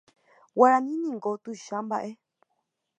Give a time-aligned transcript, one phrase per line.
[0.55, 2.11] Guarani niko tuicha mbaʼe.